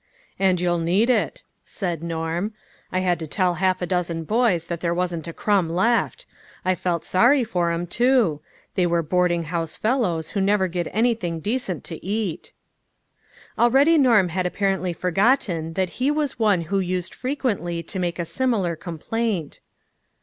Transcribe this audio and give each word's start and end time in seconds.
"And 0.39 0.59
you'll 0.59 0.79
need 0.79 1.11
it," 1.11 1.43
said 1.63 2.01
Norm." 2.01 2.55
I 2.91 3.01
had 3.01 3.19
to 3.19 3.27
tell 3.27 3.53
half 3.61 3.83
a 3.83 3.85
dozen 3.85 4.23
boys 4.23 4.63
that 4.65 4.79
there 4.79 4.95
wasn't 4.95 5.27
a 5.27 5.31
crumb 5.31 5.69
left. 5.69 6.25
I 6.65 6.73
felt 6.73 7.05
sorry 7.05 7.43
for 7.43 7.69
'em, 7.69 7.85
too; 7.85 8.41
they 8.73 8.87
were 8.87 9.03
board 9.03 9.31
ing 9.31 9.43
house 9.43 9.77
fellows 9.77 10.31
who 10.31 10.41
never 10.41 10.67
get 10.67 10.87
anything 10.91 11.39
decent 11.39 11.83
to 11.83 12.03
eat." 12.03 12.51
Already 13.59 13.99
Norm 13.99 14.29
had 14.29 14.47
apparently 14.47 14.91
forgotten 14.91 15.73
that 15.73 15.91
he 16.01 16.09
was 16.09 16.39
one 16.39 16.61
who 16.61 16.79
used 16.79 17.13
frequently 17.13 17.83
to 17.83 17.99
make 17.99 18.17
a 18.17 18.25
simi 18.25 18.57
lar 18.57 18.75
complaint. 18.75 19.59